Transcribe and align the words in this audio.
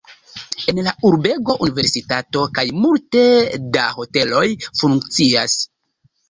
En 0.71 0.77
la 0.85 0.93
urbego 1.09 1.55
universitato 1.67 2.45
kaj 2.55 2.63
multe 2.87 3.21
da 3.77 3.85
hoteloj 3.99 4.43
funkcias. 4.81 5.61